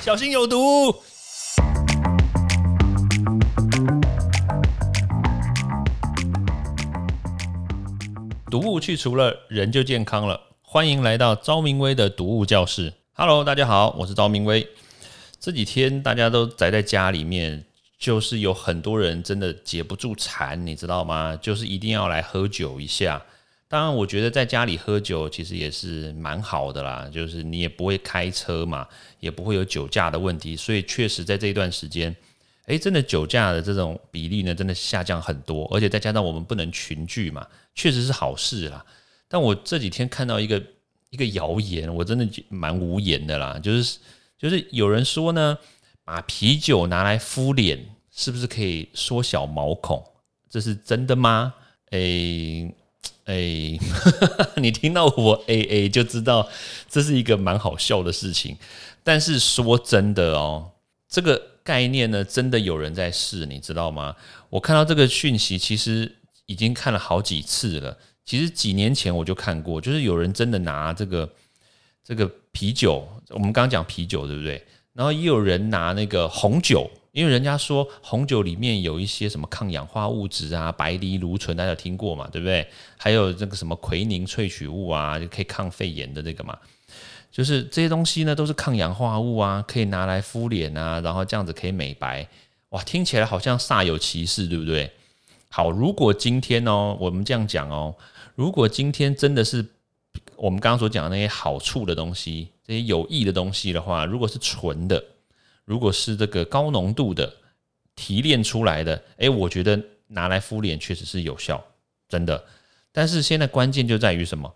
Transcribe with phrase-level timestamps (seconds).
[0.00, 0.94] 小心有毒。
[8.48, 10.40] 毒物去除了，人就健康了。
[10.62, 12.94] 欢迎来到昭明威的毒物教室。
[13.12, 14.66] Hello，大家好，我是昭明威。
[15.40, 17.64] 这几天大家都宅在家里面，
[17.98, 21.36] 就是有很多人真的解不住馋，你知道吗？
[21.42, 23.20] 就是一定要来喝酒一下。
[23.70, 28.88] 当然，我觉得在家里喝酒其实也是蛮好的啦，就是你也不会开车嘛，
[29.20, 32.16] 也不会有酒驾的问题，所以确实在这一段时间，
[32.64, 38.82] 诶，真的酒驾的这种比例呢，真的下降很多，而且再加上我们不能群聚嘛，确实是好事啦。
[39.28, 40.62] 但我这几天看到一个
[41.10, 43.98] 一个谣言，我真的蛮无言的啦，就是
[44.38, 45.58] 就是有人说呢，
[46.04, 50.02] 把啤酒拿来敷脸，是不是可以缩小毛孔？
[50.48, 51.52] 这是真的吗？
[51.90, 52.74] 诶。
[53.24, 53.78] 哎，
[54.56, 56.48] 你听到我 A A 就知道
[56.88, 58.56] 这是一个蛮好笑的事情。
[59.04, 60.70] 但是说真的哦，
[61.08, 64.16] 这个概念呢，真的有人在试，你知道吗？
[64.50, 67.96] 我看到这个讯息，其实已经看了好几次了。
[68.24, 71.30] 其实几年前我就看过，就是有人真的拿这个
[72.02, 74.66] 这个啤酒，我们刚刚讲啤酒对不对？
[74.94, 76.90] 然后也有人拿那个红酒。
[77.12, 82.66] 因为人家说红酒里面有一些什么抗氧化物质啊，白藜芦醇大家有听过嘛，对不对？
[82.96, 86.56] 还有这个什么奎宁萃取物啊，就可以抗肺炎的这个嘛，
[87.32, 92.28] 就是这些东西呢都是抗氧化物啊，可以拿来敷脸啊，然后这样子可以美白，
[92.68, 94.92] 哇，听起来好像煞有其事，对不对？
[95.48, 97.94] 好，如果今天哦，我们这样讲哦，
[98.34, 99.64] 如果今天真的是
[100.36, 105.02] 我们刚刚所讲的那些好处的东西，这些有益的东西的话，如果是纯的。
[105.68, 107.30] 如果是这个高浓度的
[107.94, 111.62] 提炼出来的，诶，我觉得拿来敷脸确实是有效，
[112.08, 112.42] 真的。
[112.90, 114.50] 但是现在关键就在于什么？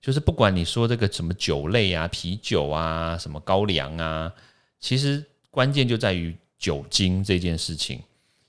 [0.00, 4.32] 就是不管你说这个什么酒类啊、啤酒啊、什么高粱啊，
[4.78, 8.00] 其实关键就在于酒精这件事情。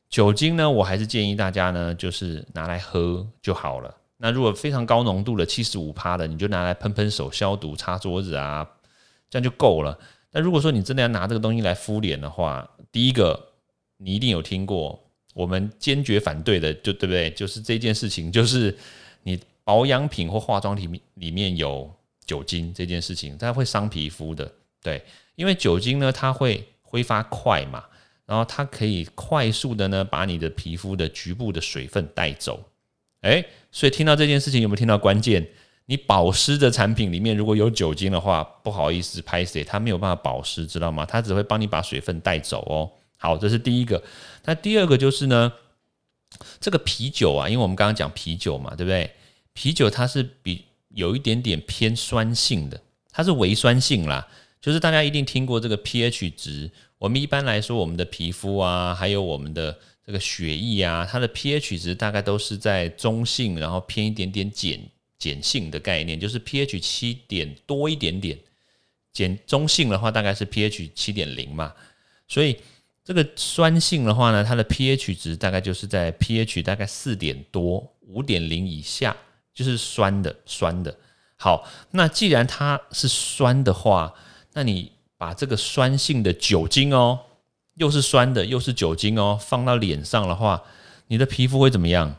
[0.07, 3.91] 酒精呢，我还是建议大家呢，就是拿来喝就好了。
[4.17, 8.67] 那如果非常高浓度的七十五趴的，你就拿来喷喷手、消毒、擦桌子啊，
[9.31, 9.97] 这样就够了。
[10.33, 13.53] 那如果说你真的要拿这个东西来敷脸的话，第一个
[13.97, 14.99] 你一定有听过，
[15.33, 17.29] 我们坚决反对的，就对不对？
[17.29, 18.75] 就是这件事情，就是
[19.21, 21.89] 你保养品或化妆品里面有
[22.25, 24.51] 酒精这件事情，它会伤皮肤的。
[24.81, 25.01] 对，
[25.35, 27.85] 因为酒精呢，它会挥发快嘛，
[28.25, 32.71] 然后它可以快速的呢把你的皮肤的局部的水分带走。
[33.21, 35.47] 诶，所以听到这件事情有没有听到关键？
[35.85, 41.05] 你保湿的产品里面如果有酒精的话，不好意思，拍谁它没有办法保湿，知道吗？
[41.05, 42.89] 它只会帮你把水分带走哦。
[43.17, 44.01] 好，这是第一个。
[44.45, 45.51] 那第二个就是呢，
[46.59, 49.11] 这个啤酒啊，因为我们刚刚讲啤酒嘛，对不对？
[49.53, 52.79] 啤酒它是比有一点点偏酸性的，
[53.11, 54.27] 它是微酸性啦。
[54.61, 56.71] 就是大家一定听过这个 pH 值。
[56.97, 64.79] 我们一般来说，我们的皮肤啊，还有我们的这个血液啊，它的 pH 值大概都是在中性，然后偏一点点碱。
[65.23, 68.37] 碱性的概念就是 pH 七点多一点点，
[69.13, 71.73] 碱中性的话大概是 pH 七点零嘛，
[72.27, 72.57] 所以
[73.05, 79.15] 这个酸性的话呢，它的 pH 值大概就是在 pH 大概四点多五点零以下，
[79.53, 80.97] 就是酸的酸的。
[81.37, 84.13] 好，那既然它是酸的话，
[84.53, 87.19] 那你把这个酸性的酒精哦，
[87.75, 90.63] 又是酸的又是酒精哦，放到脸上的话，
[91.07, 92.17] 你的皮肤会怎么样？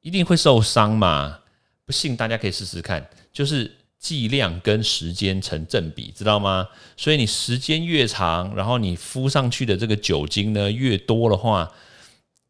[0.00, 1.40] 一定会受伤嘛。
[1.86, 6.68] 不信，大家可以试试看，就是剂量跟时间成正比，知道吗？
[6.96, 11.72] 所以你时间越长，然后你敷上去的这个酒精呢越多的话，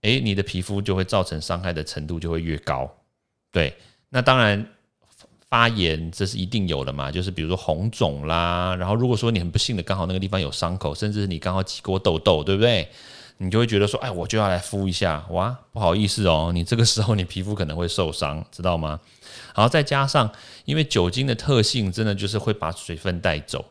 [0.00, 2.90] 诶，你的皮肤就会造成伤害的程度就会越高。
[3.52, 3.76] 对，
[4.08, 4.66] 那当然
[5.48, 12.88] 发炎这是一定有的嘛，就是比如说红肿啦，然后如果说你很不幸的刚好那个地方有伤口，甚至是你刚好起过痘痘，对不对？
[13.38, 19.00] 你就会觉得说，哎，我就要来敷一下，哇，不好意思哦，你这个时候你皮肤可能会受伤，知道吗？
[19.54, 20.30] 然后再加上，
[20.64, 23.64] 因为酒精的特性真的就是会把水分带走，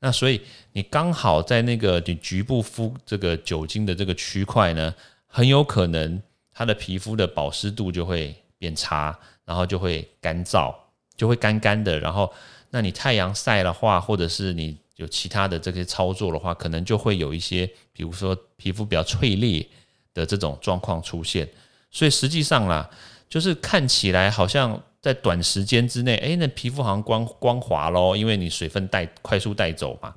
[0.00, 0.40] 那所以
[0.72, 4.94] 你刚好在那个你局部敷这个酒精的这个区块呢，
[5.26, 6.22] 很有可能
[6.54, 10.74] 它的皮肤的保湿度就会变差，然后就会干燥，
[11.16, 11.98] 就会干干的。
[11.98, 12.32] 然后，
[12.70, 18.34] 那你太阳晒的话，或者是你有其他的这些操作的话，可能就会有一些，比如说。
[18.62, 19.68] 皮肤比较脆裂
[20.14, 21.48] 的这种状况出现，
[21.90, 22.88] 所以实际上啦，
[23.28, 30.14] 就是看起来好像在短时间之内，诶，那皮肤好像光光滑咯，因为你水分带快速带走嘛。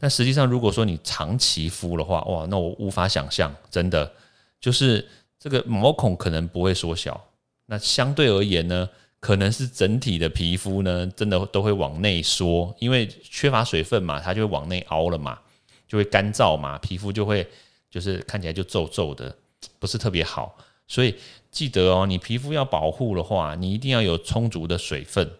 [0.00, 4.12] 但实际上，如果说你长期敷的话，哇，那我无法想象，真的
[4.60, 5.08] 就是
[5.38, 7.24] 这个毛孔可能不会缩小，
[7.66, 8.88] 那相对而言呢，
[9.24, 15.38] 可能是整体的皮肤呢，真的都会往内缩，因为缺乏水分嘛，它就会往内凹了嘛。
[15.88, 17.46] 就会干燥嘛，皮肤就会
[17.90, 19.34] 就是看起来就皱皱的，
[19.78, 20.54] 不是特别好。
[20.86, 21.14] 所以
[21.50, 25.30] 记得哦，你皮肤要保护的话，你一定要有充足的水分，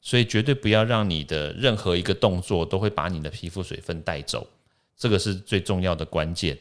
[0.00, 4.44] 所以绝对不要让你的任何一个动作都会把你的皮肤水分带走，
[4.96, 6.58] 这个是最重要的关键。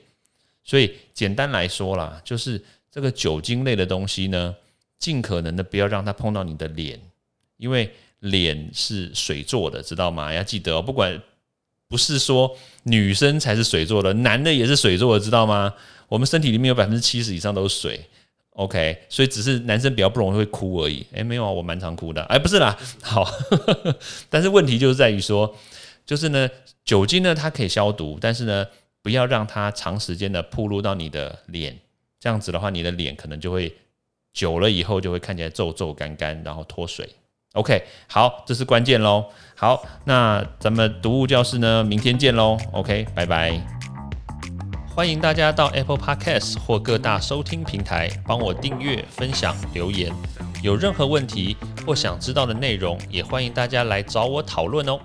[0.63, 4.56] 所以简单来说啦，就是这个酒精类的东西呢，
[5.00, 7.00] 尽可能的不要让它碰到你的脸，
[7.57, 10.34] 因为脸是水做的，知道吗？
[10.34, 11.19] 要记得，不管
[11.88, 15.74] 不是说女生才是水做的，男的也是水做的，知道吗？
[16.10, 18.00] 我们身体里面有百分之七十以上都是水。
[18.51, 21.06] OK，所以只是男生比较不容易会哭而已。
[21.13, 22.22] 诶，没有啊，我蛮常哭的。
[22.24, 23.25] 哎，不是啦， 好，
[24.30, 25.56] 但是问题就是在于说，
[26.06, 26.50] 就是呢，
[26.84, 28.68] 酒精呢它可以消毒，但是呢，
[29.02, 31.80] 不要让它长时间的暴露到你的脸，
[32.19, 33.74] 这样子的话，你的脸可能就会
[34.34, 37.10] 久了以后就会看起来皱皱干干，然后脱水。
[37.54, 39.26] OK，好，这是关键喽。
[39.56, 42.58] 好，那咱们读物教室呢，明天见喽。
[42.72, 43.60] OK，拜拜。
[44.96, 50.14] 欢迎大家到 Apple Podcast 或各大收听平台帮我订阅、分享、留言。
[50.62, 51.56] 有任何问题
[51.88, 55.00] 或想知道的内容，也欢迎大家来找我讨论哦。